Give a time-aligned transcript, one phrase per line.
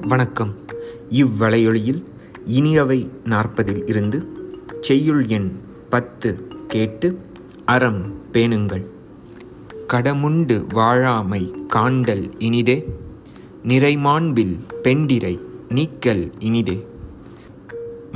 [0.00, 0.54] வணக்கம்.
[1.08, 2.04] இவ்வளையொலியில்
[2.46, 4.24] இனியவை நாற்பதில் இருந்து
[4.80, 7.18] செய்யுள் எண் பத்து கேட்டு
[7.64, 8.86] அறம் பேணுங்கள்.
[9.88, 12.94] கடமுண்டு வாழாமை காண்டல் இனிதே
[13.64, 16.86] நிறைமாண்பில் பெண்டிரை நீக்கல் இனிதே.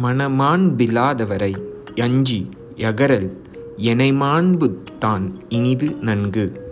[0.03, 1.55] மனமாண்பில்லாதவரை
[1.95, 3.41] யஞ்சி யகரல்
[3.77, 6.67] எனைமாண்பு தான் இனிது நன்கு.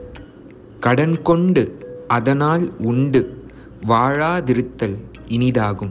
[0.81, 3.36] கடன் கொண்டு அதனால் உண்டு
[3.83, 4.97] வாழாதிருத்தல்
[5.29, 5.91] இனிதாகும்.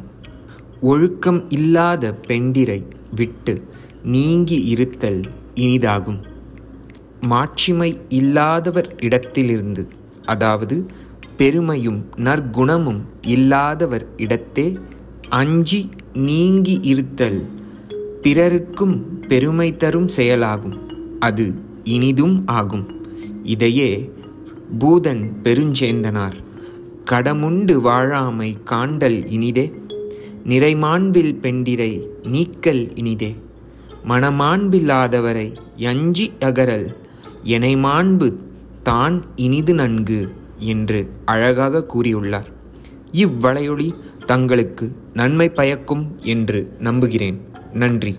[0.81, 3.63] ஒழுக்கம் இல்லாத பெண்டிரை விட்டு
[4.03, 5.21] நீங்கி இருத்தல்
[5.55, 6.21] இனிதாகும்.
[7.21, 9.87] மாட்சிமை இல்லாதவர் இடத்திலிருந்து
[10.25, 10.85] அதாவது
[11.37, 14.77] பெருமையும் நற்குணமும் இல்லாதவர் இடத்தே
[15.29, 17.47] அஞ்சி நீங்கி இருத்தல்
[18.21, 20.77] பிறருக்கும் பெருமை தரும் செயலாகும்.
[21.19, 23.03] அது இனிதும் ஆகும்.
[23.43, 24.11] இதையே
[24.79, 26.43] பூதன் பெருஞ்சேந்தனார்.
[27.11, 29.73] கடமுண்டு வாழாமை காண்டல் இனிதே.
[30.45, 33.35] நிறைமாண்பில் பெண்டிரை நீக்கல் இனிதே.
[34.07, 36.95] மனமாண்பில்லாதவரை யஞ்சி அகரல்.
[37.43, 38.35] எனை மாண்பு
[38.83, 42.51] தான் இனிது நன்கு என்று அழகாக கூறியுள்ளார்.
[43.11, 43.93] இவ்வளையொளி
[44.25, 47.41] தங்களுக்கு நன்மை பயக்கும் என்று நம்புகிறேன்.
[47.73, 48.17] நன்றி.